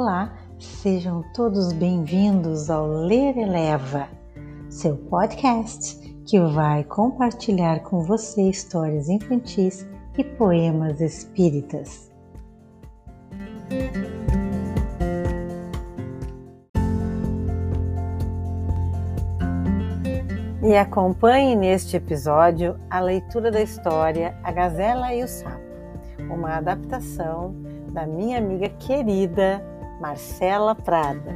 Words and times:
Olá, 0.00 0.32
sejam 0.60 1.24
todos 1.34 1.72
bem-vindos 1.72 2.70
ao 2.70 2.86
Ler 2.86 3.36
Eleva, 3.36 4.06
seu 4.70 4.96
podcast 4.96 5.98
que 6.24 6.38
vai 6.38 6.84
compartilhar 6.84 7.80
com 7.80 8.04
você 8.04 8.42
histórias 8.42 9.08
infantis 9.08 9.84
e 10.16 10.22
poemas 10.22 11.00
espíritas. 11.00 12.12
E 20.62 20.76
acompanhe 20.76 21.56
neste 21.56 21.96
episódio 21.96 22.78
a 22.88 23.00
leitura 23.00 23.50
da 23.50 23.60
história 23.60 24.38
A 24.44 24.52
Gazela 24.52 25.12
e 25.12 25.24
o 25.24 25.26
Sapo, 25.26 25.58
uma 26.30 26.54
adaptação 26.54 27.52
da 27.92 28.06
minha 28.06 28.38
amiga 28.38 28.68
querida 28.68 29.60
Marcela 30.00 30.74
Prada. 30.74 31.34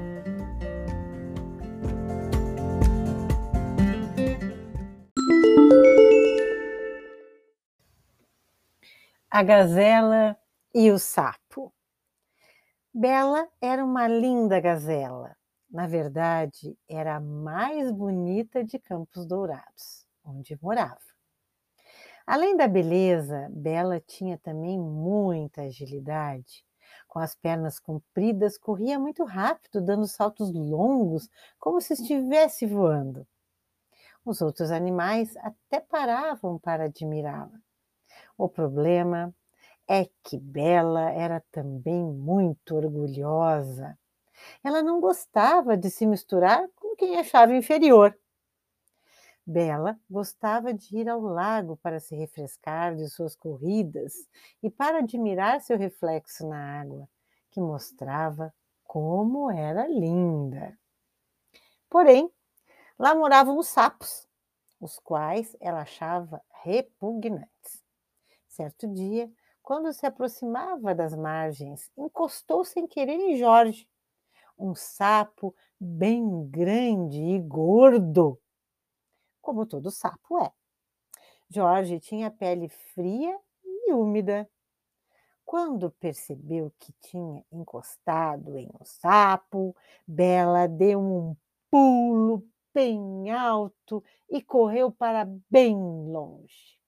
A 9.30 9.42
Gazela 9.42 10.36
e 10.74 10.90
o 10.90 10.98
Sapo. 10.98 11.72
Bela 12.94 13.48
era 13.60 13.84
uma 13.84 14.06
linda 14.06 14.60
gazela 14.60 15.36
na 15.72 15.86
verdade, 15.86 16.76
era 16.86 17.16
a 17.16 17.20
mais 17.20 17.90
bonita 17.90 18.62
de 18.62 18.78
Campos 18.78 19.24
Dourados, 19.24 20.06
onde 20.22 20.58
morava. 20.60 21.00
Além 22.26 22.54
da 22.54 22.68
beleza, 22.68 23.48
Bela 23.50 23.98
tinha 23.98 24.36
também 24.36 24.78
muita 24.78 25.62
agilidade. 25.62 26.62
Com 27.12 27.18
as 27.18 27.34
pernas 27.34 27.78
compridas, 27.78 28.56
corria 28.56 28.98
muito 28.98 29.22
rápido, 29.24 29.82
dando 29.82 30.06
saltos 30.06 30.50
longos, 30.50 31.28
como 31.58 31.78
se 31.78 31.92
estivesse 31.92 32.64
voando. 32.64 33.26
Os 34.24 34.40
outros 34.40 34.70
animais 34.70 35.36
até 35.36 35.78
paravam 35.78 36.58
para 36.58 36.84
admirá-la. 36.84 37.60
O 38.38 38.48
problema 38.48 39.34
é 39.86 40.08
que 40.22 40.38
Bela 40.38 41.10
era 41.10 41.44
também 41.52 42.02
muito 42.02 42.74
orgulhosa 42.74 43.98
ela 44.62 44.82
não 44.82 45.00
gostava 45.00 45.76
de 45.76 45.90
se 45.90 46.06
misturar 46.06 46.68
com 46.76 46.96
quem 46.96 47.18
achava 47.18 47.54
inferior. 47.54 48.16
Bela 49.44 49.98
gostava 50.08 50.72
de 50.72 50.96
ir 50.96 51.08
ao 51.08 51.20
lago 51.20 51.76
para 51.78 51.98
se 51.98 52.14
refrescar 52.14 52.94
de 52.94 53.08
suas 53.08 53.34
corridas 53.34 54.28
e 54.62 54.70
para 54.70 54.98
admirar 54.98 55.60
seu 55.60 55.76
reflexo 55.76 56.46
na 56.48 56.80
água, 56.80 57.08
que 57.50 57.60
mostrava 57.60 58.54
como 58.84 59.50
era 59.50 59.88
linda. 59.88 60.78
Porém, 61.90 62.30
lá 62.98 63.14
moravam 63.14 63.58
os 63.58 63.66
sapos, 63.66 64.28
os 64.80 64.98
quais 64.98 65.56
ela 65.60 65.80
achava 65.80 66.40
repugnantes. 66.62 67.82
Certo 68.48 68.86
dia, 68.86 69.30
quando 69.62 69.92
se 69.92 70.06
aproximava 70.06 70.94
das 70.94 71.14
margens, 71.14 71.90
encostou 71.96 72.64
sem 72.64 72.86
querer 72.86 73.14
em 73.14 73.36
Jorge, 73.36 73.88
um 74.58 74.74
sapo 74.74 75.54
bem 75.80 76.46
grande 76.48 77.20
e 77.20 77.38
gordo, 77.40 78.38
como 79.42 79.66
todo 79.66 79.90
sapo 79.90 80.38
é. 80.38 80.50
Jorge 81.50 82.00
tinha 82.00 82.30
pele 82.30 82.68
fria 82.68 83.38
e 83.62 83.92
úmida. 83.92 84.48
Quando 85.44 85.90
percebeu 85.90 86.72
que 86.78 86.92
tinha 87.00 87.44
encostado 87.52 88.56
em 88.56 88.70
um 88.80 88.84
sapo, 88.84 89.76
Bela 90.06 90.66
deu 90.66 90.98
um 90.98 91.36
pulo 91.70 92.48
bem 92.72 93.30
alto 93.30 94.02
e 94.30 94.40
correu 94.40 94.90
para 94.90 95.26
bem 95.50 95.76
longe. 95.76 96.80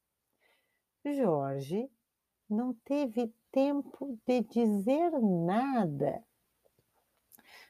Jorge 1.04 1.90
não 2.48 2.72
teve 2.84 3.34
tempo 3.52 4.18
de 4.26 4.40
dizer 4.40 5.10
nada 5.20 6.24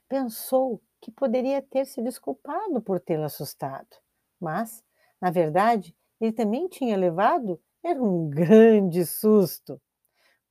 pensou 0.09 0.81
que 1.00 1.11
poderia 1.11 1.61
ter 1.61 1.84
se 1.87 2.03
desculpado 2.03 2.81
por 2.81 3.00
tê-la 3.00 3.27
assustado. 3.27 3.97
Mas, 4.41 4.84
na 5.21 5.31
verdade, 5.31 5.97
ele 6.21 6.33
também 6.33 6.69
tinha 6.69 6.97
levado 6.97 7.61
era 7.83 8.03
um 8.03 8.31
grande 8.31 9.05
susto. 9.05 9.81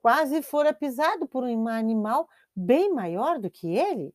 Quase 0.02 0.42
fora 0.42 0.74
pisado 0.74 1.28
por 1.28 1.44
um 1.44 1.68
animal 1.68 2.30
bem 2.56 2.94
maior 2.94 3.40
do 3.40 3.50
que 3.50 3.76
ele. 3.76 4.14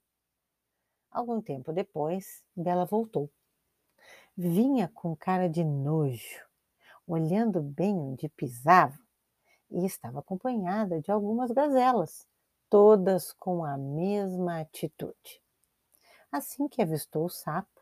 Algum 1.11 1.41
tempo 1.41 1.73
depois, 1.73 2.45
Bela 2.55 2.85
voltou. 2.85 3.31
Vinha 4.37 4.89
com 4.95 5.17
cara 5.17 5.49
de 5.49 5.65
nojo, 5.65 6.47
olhando 7.07 7.61
bem 7.61 7.99
onde 7.99 8.29
pisava, 8.29 8.99
e 9.71 9.85
estava 9.85 10.21
acompanhada 10.21 11.01
de 11.01 11.11
algumas 11.11 11.51
gazelas 11.51 12.27
todas 12.71 13.33
com 13.33 13.65
a 13.65 13.77
mesma 13.77 14.61
atitude. 14.61 15.43
Assim 16.31 16.69
que 16.69 16.83
avistou 16.83 17.25
o 17.25 17.31
sapo, 17.31 17.78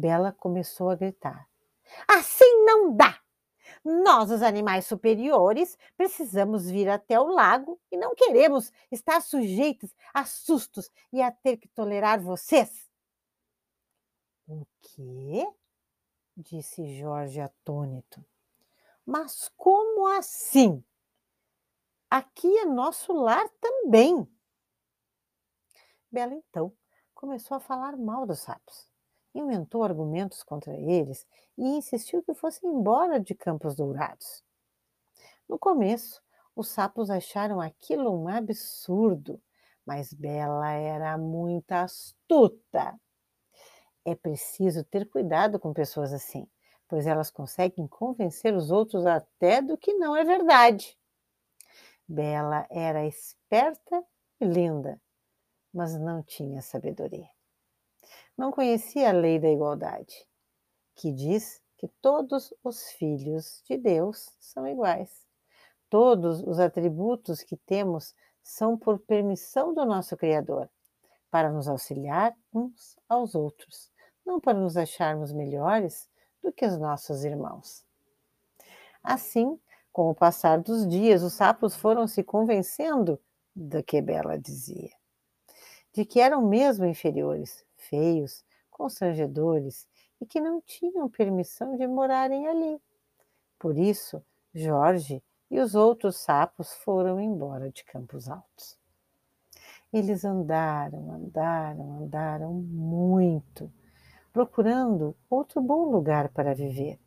Bela 0.00 0.32
começou 0.32 0.88
a 0.88 0.96
gritar: 0.96 1.46
Assim 2.08 2.64
não 2.64 2.96
dá! 2.96 3.20
Nós, 3.84 4.30
os 4.30 4.42
animais 4.42 4.86
superiores, 4.86 5.78
precisamos 5.96 6.68
vir 6.68 6.88
até 6.88 7.18
o 7.20 7.28
lago 7.28 7.80
e 7.90 7.96
não 7.96 8.14
queremos 8.14 8.72
estar 8.90 9.20
sujeitos 9.22 9.94
a 10.12 10.24
sustos 10.24 10.90
e 11.12 11.22
a 11.22 11.30
ter 11.30 11.56
que 11.56 11.68
tolerar 11.68 12.20
vocês. 12.20 12.90
O 14.48 14.66
quê? 14.82 15.46
disse 16.36 16.98
Jorge 16.98 17.40
atônito. 17.40 18.24
Mas 19.06 19.50
como 19.56 20.06
assim? 20.08 20.82
Aqui 22.10 22.58
é 22.58 22.64
nosso 22.64 23.12
lar 23.12 23.48
também. 23.60 24.26
Bela 26.10 26.34
então 26.34 26.76
começou 27.14 27.56
a 27.56 27.60
falar 27.60 27.96
mal 27.96 28.26
dos 28.26 28.40
sapos, 28.40 28.89
inventou 29.34 29.82
argumentos 29.82 30.42
contra 30.42 30.74
eles 30.74 31.26
e 31.56 31.62
insistiu 31.62 32.22
que 32.22 32.34
fossem 32.34 32.68
embora 32.68 33.20
de 33.20 33.34
Campos 33.34 33.74
Dourados. 33.74 34.42
No 35.48 35.58
começo, 35.58 36.22
os 36.54 36.68
sapos 36.68 37.10
acharam 37.10 37.60
aquilo 37.60 38.10
um 38.12 38.28
absurdo, 38.28 39.40
mas 39.86 40.12
Bela 40.12 40.72
era 40.72 41.16
muito 41.16 41.72
astuta. 41.72 42.98
É 44.04 44.14
preciso 44.14 44.84
ter 44.84 45.08
cuidado 45.08 45.58
com 45.58 45.72
pessoas 45.72 46.12
assim, 46.12 46.48
pois 46.88 47.06
elas 47.06 47.30
conseguem 47.30 47.86
convencer 47.86 48.54
os 48.54 48.70
outros 48.70 49.06
até 49.06 49.60
do 49.60 49.76
que 49.76 49.94
não 49.94 50.16
é 50.16 50.24
verdade. 50.24 50.98
Bela 52.06 52.66
era 52.70 53.06
esperta 53.06 54.04
e 54.40 54.44
linda, 54.44 55.00
mas 55.72 55.98
não 55.98 56.22
tinha 56.22 56.60
sabedoria. 56.60 57.28
Não 58.36 58.50
conhecia 58.50 59.10
a 59.10 59.12
lei 59.12 59.38
da 59.38 59.48
igualdade, 59.48 60.26
que 60.94 61.12
diz 61.12 61.62
que 61.76 61.88
todos 62.00 62.52
os 62.62 62.90
filhos 62.92 63.62
de 63.66 63.76
Deus 63.78 64.30
são 64.38 64.66
iguais. 64.66 65.26
Todos 65.88 66.42
os 66.42 66.58
atributos 66.58 67.42
que 67.42 67.56
temos 67.56 68.14
são 68.42 68.76
por 68.76 68.98
permissão 68.98 69.72
do 69.74 69.84
nosso 69.84 70.16
Criador, 70.16 70.68
para 71.30 71.50
nos 71.50 71.68
auxiliar 71.68 72.36
uns 72.52 72.98
aos 73.08 73.34
outros, 73.34 73.90
não 74.26 74.40
para 74.40 74.58
nos 74.58 74.76
acharmos 74.76 75.32
melhores 75.32 76.08
do 76.42 76.52
que 76.52 76.66
os 76.66 76.78
nossos 76.78 77.24
irmãos. 77.24 77.84
Assim, 79.02 79.58
com 79.92 80.10
o 80.10 80.14
passar 80.14 80.60
dos 80.60 80.86
dias, 80.86 81.22
os 81.22 81.32
sapos 81.32 81.74
foram 81.74 82.06
se 82.06 82.22
convencendo 82.22 83.18
do 83.54 83.82
que 83.82 84.00
Bela 84.00 84.38
dizia, 84.38 84.90
de 85.92 86.04
que 86.04 86.20
eram 86.20 86.42
mesmo 86.42 86.84
inferiores, 86.84 87.64
feios, 87.90 88.42
constrangedores 88.70 89.86
e 90.18 90.24
que 90.24 90.40
não 90.40 90.62
tinham 90.62 91.10
permissão 91.10 91.76
de 91.76 91.86
morarem 91.86 92.46
ali. 92.46 92.80
Por 93.58 93.76
isso, 93.76 94.24
Jorge 94.54 95.22
e 95.50 95.60
os 95.60 95.74
outros 95.74 96.16
sapos 96.16 96.72
foram 96.72 97.20
embora 97.20 97.70
de 97.70 97.84
Campos 97.84 98.30
Altos. 98.30 98.78
Eles 99.92 100.24
andaram, 100.24 101.12
andaram, 101.12 101.98
andaram 101.98 102.54
muito, 102.54 103.70
procurando 104.32 105.14
outro 105.28 105.60
bom 105.60 105.90
lugar 105.90 106.30
para 106.30 106.54
viver 106.54 106.98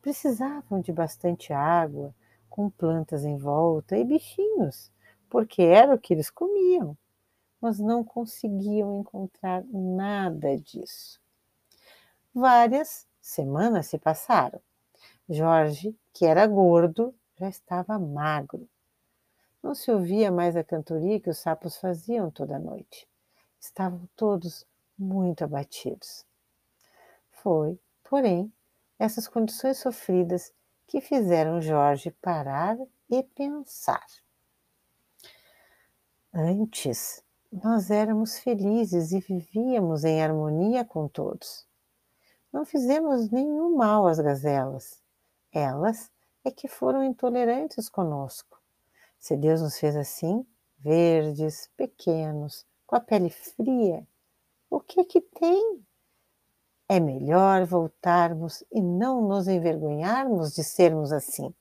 precisavam 0.00 0.80
de 0.80 0.92
bastante 0.92 1.52
água, 1.52 2.14
com 2.48 2.70
plantas 2.70 3.24
em 3.24 3.36
volta 3.36 3.96
e 3.96 4.04
bichinhos, 4.04 4.90
porque 5.28 5.62
era 5.62 5.94
o 5.94 5.98
que 5.98 6.14
eles 6.14 6.30
comiam, 6.30 6.96
mas 7.60 7.78
não 7.78 8.04
conseguiam 8.04 9.00
encontrar 9.00 9.64
nada 9.64 10.56
disso. 10.56 11.20
Várias 12.34 13.06
semanas 13.20 13.86
se 13.86 13.98
passaram. 13.98 14.60
Jorge, 15.28 15.96
que 16.12 16.24
era 16.24 16.46
gordo, 16.46 17.14
já 17.38 17.48
estava 17.48 17.98
magro. 17.98 18.68
Não 19.62 19.74
se 19.74 19.90
ouvia 19.90 20.30
mais 20.30 20.56
a 20.56 20.64
cantoria 20.64 21.20
que 21.20 21.30
os 21.30 21.38
sapos 21.38 21.76
faziam 21.76 22.30
toda 22.30 22.58
noite. 22.58 23.08
estavam 23.60 24.08
todos 24.14 24.64
muito 24.96 25.42
abatidos. 25.42 26.24
Foi, 27.30 27.78
porém, 28.04 28.52
essas 28.98 29.28
condições 29.28 29.78
sofridas 29.78 30.52
que 30.86 31.00
fizeram 31.00 31.60
Jorge 31.60 32.10
parar 32.22 32.76
e 33.10 33.22
pensar. 33.22 34.06
Antes, 36.32 37.24
nós 37.50 37.90
éramos 37.90 38.38
felizes 38.38 39.12
e 39.12 39.20
vivíamos 39.20 40.04
em 40.04 40.22
harmonia 40.22 40.84
com 40.84 41.08
todos. 41.08 41.66
Não 42.52 42.64
fizemos 42.64 43.30
nenhum 43.30 43.76
mal 43.76 44.06
às 44.06 44.20
gazelas. 44.20 45.02
Elas 45.52 46.10
é 46.44 46.50
que 46.50 46.68
foram 46.68 47.02
intolerantes 47.02 47.88
conosco. 47.88 48.60
Se 49.18 49.36
Deus 49.36 49.62
nos 49.62 49.78
fez 49.78 49.96
assim, 49.96 50.46
verdes, 50.78 51.70
pequenos, 51.76 52.66
com 52.86 52.96
a 52.96 53.00
pele 53.00 53.30
fria, 53.30 54.06
o 54.70 54.80
que 54.80 55.00
é 55.00 55.04
que 55.04 55.20
tem? 55.20 55.84
É 56.88 57.00
melhor 57.00 57.64
voltarmos 57.64 58.62
e 58.70 58.80
não 58.80 59.26
nos 59.26 59.48
envergonharmos 59.48 60.54
de 60.54 60.62
sermos 60.62 61.12
assim. 61.12 61.54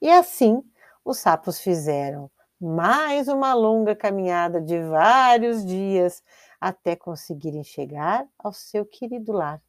E 0.00 0.10
assim 0.10 0.62
os 1.04 1.18
sapos 1.18 1.60
fizeram 1.60 2.30
mais 2.62 3.26
uma 3.26 3.52
longa 3.54 3.96
caminhada 3.96 4.60
de 4.60 4.80
vários 4.82 5.66
dias 5.66 6.22
até 6.60 6.94
conseguirem 6.94 7.64
chegar 7.64 8.24
ao 8.38 8.52
seu 8.52 8.86
querido 8.86 9.32
lar, 9.32 9.60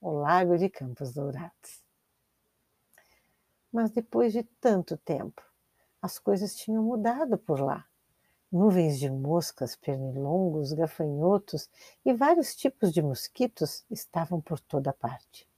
o 0.00 0.12
Lago 0.12 0.56
de 0.56 0.68
Campos 0.68 1.12
Dourados. 1.12 1.82
Mas 3.72 3.90
depois 3.90 4.32
de 4.32 4.44
tanto 4.60 4.96
tempo, 4.96 5.42
as 6.00 6.20
coisas 6.20 6.54
tinham 6.54 6.84
mudado 6.84 7.36
por 7.36 7.58
lá. 7.58 7.84
Nuvens 8.52 8.96
de 9.00 9.10
moscas, 9.10 9.74
pernilongos, 9.74 10.72
gafanhotos 10.72 11.68
e 12.04 12.14
vários 12.14 12.54
tipos 12.54 12.92
de 12.92 13.02
mosquitos 13.02 13.84
estavam 13.90 14.40
por 14.40 14.60
toda 14.60 14.92
parte. 14.92 15.48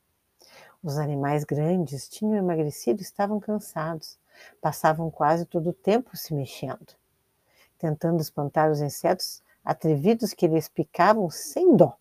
Os 0.82 0.96
animais 0.96 1.44
grandes 1.44 2.08
tinham 2.08 2.34
emagrecido 2.34 3.02
e 3.02 3.04
estavam 3.04 3.38
cansados. 3.38 4.18
Passavam 4.60 5.10
quase 5.10 5.44
todo 5.44 5.70
o 5.70 5.72
tempo 5.72 6.16
se 6.16 6.34
mexendo, 6.34 6.94
tentando 7.78 8.20
espantar 8.20 8.70
os 8.70 8.80
insetos 8.80 9.42
atrevidos 9.64 10.32
que 10.32 10.46
lhes 10.46 10.68
picavam 10.68 11.28
sem 11.30 11.76
dó. 11.76 11.96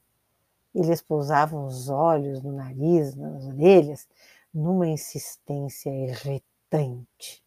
E 0.73 0.81
lhes 0.81 1.01
pousavam 1.01 1.65
os 1.65 1.89
olhos 1.89 2.41
no 2.41 2.51
nariz, 2.51 3.15
nas 3.15 3.45
orelhas, 3.45 4.07
numa 4.53 4.87
insistência 4.87 5.89
irritante. 5.89 7.43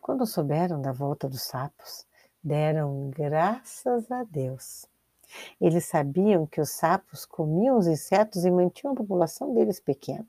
Quando 0.00 0.26
souberam 0.26 0.80
da 0.80 0.92
volta 0.92 1.28
dos 1.28 1.42
sapos, 1.42 2.06
deram 2.42 3.10
graças 3.10 4.10
a 4.10 4.24
Deus. 4.24 4.86
Eles 5.60 5.84
sabiam 5.84 6.46
que 6.46 6.60
os 6.60 6.70
sapos 6.70 7.24
comiam 7.24 7.78
os 7.78 7.86
insetos 7.86 8.44
e 8.44 8.50
mantinham 8.50 8.92
a 8.92 8.96
população 8.96 9.54
deles 9.54 9.78
pequena. 9.78 10.26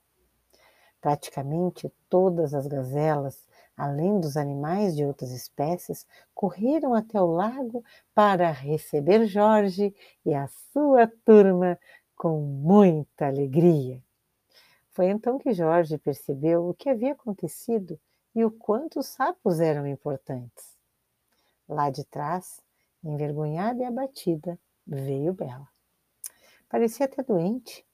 Praticamente 1.02 1.92
todas 2.08 2.54
as 2.54 2.68
gazelas, 2.68 3.46
além 3.76 4.20
dos 4.20 4.36
animais 4.36 4.94
de 4.94 5.04
outras 5.04 5.32
espécies, 5.32 6.06
correram 6.32 6.94
até 6.94 7.20
o 7.20 7.26
lago 7.26 7.84
para 8.14 8.52
receber 8.52 9.26
Jorge 9.26 9.92
e 10.24 10.32
a 10.32 10.46
sua 10.72 11.10
turma 11.24 11.76
com 12.16 12.40
muita 12.40 13.26
alegria. 13.26 14.00
Foi 14.92 15.06
então 15.06 15.38
que 15.38 15.52
Jorge 15.52 15.98
percebeu 15.98 16.68
o 16.68 16.74
que 16.74 16.88
havia 16.88 17.12
acontecido 17.12 17.98
e 18.32 18.44
o 18.44 18.50
quanto 18.50 19.00
os 19.00 19.06
sapos 19.06 19.58
eram 19.58 19.86
importantes. 19.88 20.76
Lá 21.68 21.90
de 21.90 22.04
trás, 22.04 22.62
envergonhada 23.02 23.82
e 23.82 23.84
abatida, 23.84 24.56
veio 24.86 25.32
Bela. 25.32 25.66
Parecia 26.68 27.06
até 27.06 27.24
doente. 27.24 27.84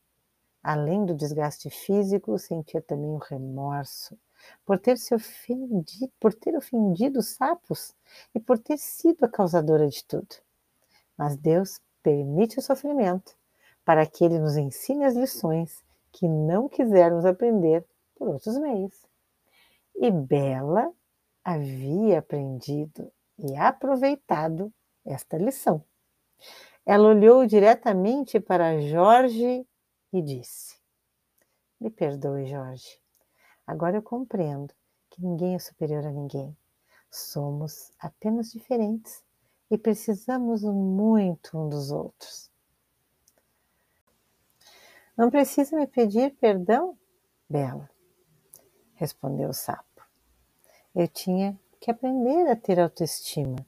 Além 0.71 1.07
do 1.07 1.15
desgaste 1.15 1.71
físico, 1.71 2.39
sentia 2.39 2.83
também 2.83 3.09
o 3.09 3.17
remorso 3.17 4.19
por 4.67 4.79
ter 4.79 4.99
se 4.99 5.15
ofendido, 5.15 6.13
por 6.21 6.35
ter 6.35 6.55
ofendido 6.55 7.21
os 7.21 7.29
sapos 7.29 7.97
e 8.35 8.39
por 8.39 8.59
ter 8.59 8.77
sido 8.77 9.25
a 9.25 9.31
causadora 9.31 9.89
de 9.89 10.05
tudo. 10.05 10.29
Mas 11.17 11.39
Deus 11.39 11.81
permite 12.03 12.59
o 12.59 12.63
sofrimento 12.63 13.35
para 13.83 14.05
que 14.05 14.23
ele 14.23 14.39
nos 14.39 14.59
ensine 14.59 15.07
as 15.07 15.15
lições 15.15 15.83
que 16.13 16.29
não 16.29 16.69
quisermos 16.69 17.25
aprender 17.25 17.83
por 18.15 18.29
outros 18.29 18.59
meios. 18.59 19.07
E 19.97 20.11
Bela 20.11 20.93
havia 21.43 22.19
aprendido 22.19 23.11
e 23.39 23.57
aproveitado 23.57 24.71
esta 25.07 25.39
lição. 25.39 25.83
Ela 26.85 27.09
olhou 27.09 27.47
diretamente 27.47 28.39
para 28.39 28.83
Jorge 28.83 29.67
e 30.13 30.23
disse: 30.23 30.77
Me 31.81 31.91
perdoe, 31.91 32.47
Jorge. 32.47 33.01
Agora 33.67 33.97
eu 33.97 34.03
compreendo 34.03 34.73
que 35.11 35.23
ninguém 35.23 35.55
é 35.55 35.59
superior 35.59 36.07
a 36.07 36.11
ninguém. 36.11 36.57
Somos 37.11 37.91
apenas 37.99 38.53
diferentes 38.53 39.23
e 39.71 39.77
precisamos 39.77 40.63
muito 40.63 41.59
um 41.59 41.69
dos 41.69 41.91
outros. 41.91 42.51
Não 45.17 45.31
precisa 45.31 45.77
me 45.77 45.87
pedir 45.87 46.35
perdão, 46.37 46.97
Bela, 47.51 47.91
respondeu 48.95 49.49
o 49.49 49.55
sapo. 49.55 50.07
Eu 50.95 51.09
tinha 51.09 51.59
que 51.81 51.91
aprender 51.91 52.49
a 52.49 52.57
ter 52.57 52.79
autoestima, 52.79 53.67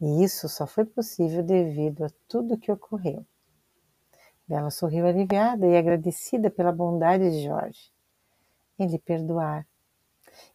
e 0.00 0.24
isso 0.24 0.48
só 0.48 0.66
foi 0.66 0.84
possível 0.84 1.42
devido 1.42 2.04
a 2.04 2.10
tudo 2.26 2.54
o 2.54 2.58
que 2.58 2.72
ocorreu. 2.72 3.26
Bela 4.52 4.70
sorriu 4.70 5.06
aliviada 5.06 5.66
e 5.66 5.78
agradecida 5.78 6.50
pela 6.50 6.70
bondade 6.70 7.30
de 7.30 7.42
Jorge 7.42 7.90
em 8.78 8.86
lhe 8.86 8.98
perdoar. 8.98 9.66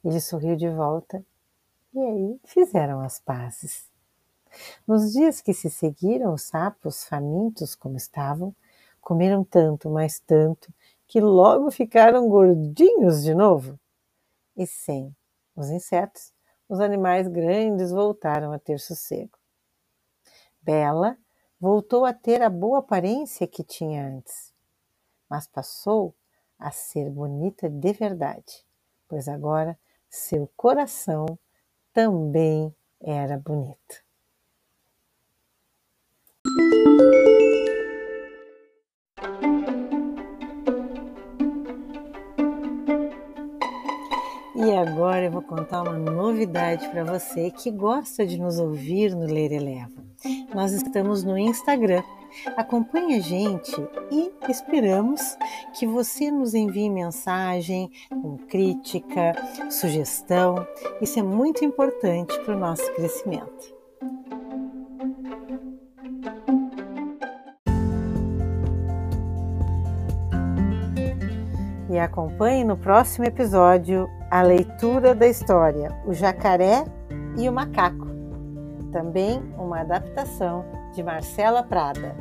Ele 0.05 0.21
sorriu 0.21 0.55
de 0.55 0.69
volta 0.69 1.25
e 1.91 1.99
aí 1.99 2.39
fizeram 2.45 3.01
as 3.01 3.19
pazes. 3.19 3.89
Nos 4.85 5.13
dias 5.13 5.41
que 5.41 5.51
se 5.51 5.71
seguiram, 5.71 6.31
os 6.31 6.43
sapos, 6.43 7.05
famintos 7.05 7.73
como 7.73 7.97
estavam, 7.97 8.55
Comeram 9.07 9.41
tanto, 9.41 9.89
mais 9.89 10.19
tanto, 10.19 10.71
que 11.07 11.21
logo 11.21 11.71
ficaram 11.71 12.27
gordinhos 12.27 13.23
de 13.23 13.33
novo. 13.33 13.79
E 14.53 14.67
sem 14.67 15.15
os 15.55 15.69
insetos, 15.69 16.33
os 16.67 16.81
animais 16.81 17.25
grandes 17.27 17.89
voltaram 17.89 18.51
a 18.51 18.59
ter 18.59 18.81
sossego. 18.81 19.39
Bela 20.61 21.17
voltou 21.59 22.05
a 22.05 22.13
ter 22.13 22.41
a 22.41 22.49
boa 22.49 22.79
aparência 22.79 23.47
que 23.47 23.63
tinha 23.63 24.07
antes, 24.07 24.53
mas 25.29 25.47
passou 25.47 26.15
a 26.59 26.71
ser 26.71 27.09
bonita 27.09 27.69
de 27.69 27.93
verdade, 27.93 28.65
pois 29.07 29.27
agora 29.27 29.77
seu 30.09 30.51
coração 30.55 31.25
também 31.93 32.75
era 33.01 33.37
bonito. 33.37 34.06
E 44.67 44.75
agora 44.75 45.23
eu 45.23 45.31
vou 45.31 45.41
contar 45.41 45.81
uma 45.81 45.93
novidade 45.93 46.89
para 46.89 47.01
você 47.01 47.49
que 47.49 47.71
gosta 47.71 48.27
de 48.27 48.37
nos 48.37 48.59
ouvir 48.59 49.15
no 49.15 49.25
Ler 49.25 49.53
Eleva. 49.53 50.03
Nós 50.53 50.73
estamos 50.73 51.23
no 51.23 51.37
Instagram. 51.37 52.03
Acompanhe 52.57 53.15
a 53.15 53.21
gente 53.21 53.71
e 54.11 54.29
esperamos 54.49 55.37
que 55.79 55.87
você 55.87 56.29
nos 56.29 56.53
envie 56.53 56.89
mensagem 56.89 57.89
com 58.09 58.35
crítica, 58.39 59.33
sugestão. 59.71 60.67
Isso 61.01 61.17
é 61.17 61.23
muito 61.23 61.63
importante 61.63 62.37
para 62.41 62.57
o 62.57 62.59
nosso 62.59 62.93
crescimento. 62.93 63.76
E 71.89 71.97
acompanhe 71.97 72.65
no 72.65 72.75
próximo 72.75 73.25
episódio 73.25 74.09
a 74.29 74.41
leitura 74.41 75.15
da 75.15 75.25
história 75.25 75.89
O 76.05 76.13
Jacaré 76.13 76.83
e 77.37 77.47
o 77.47 77.53
Macaco, 77.53 78.07
também 78.91 79.41
uma 79.57 79.79
adaptação 79.79 80.65
de 80.93 81.01
Marcela 81.01 81.63
Prada. 81.63 82.15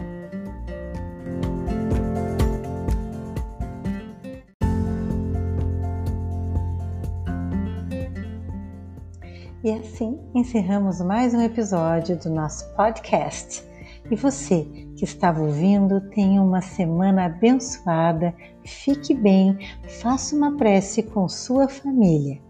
E 9.64 9.72
assim 9.72 10.20
encerramos 10.32 11.00
mais 11.00 11.34
um 11.34 11.40
episódio 11.40 12.16
do 12.16 12.30
nosso 12.30 12.72
podcast. 12.76 13.64
E 14.10 14.16
você 14.16 14.64
que 14.96 15.04
estava 15.04 15.42
ouvindo, 15.42 16.00
tenha 16.10 16.40
uma 16.40 16.60
semana 16.60 17.26
abençoada, 17.26 18.34
fique 18.64 19.12
bem, 19.12 19.58
faça 20.00 20.34
uma 20.34 20.56
prece 20.56 21.02
com 21.02 21.28
sua 21.28 21.68
família. 21.68 22.40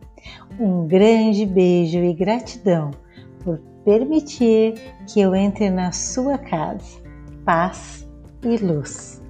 Um 0.60 0.86
grande 0.86 1.46
beijo 1.46 1.98
e 1.98 2.12
gratidão 2.12 2.90
por 3.42 3.58
permitir 3.84 4.75
que 5.06 5.20
eu 5.20 5.34
entre 5.34 5.70
na 5.70 5.92
sua 5.92 6.36
casa. 6.36 7.00
Paz 7.44 8.06
e 8.44 8.56
luz. 8.58 9.22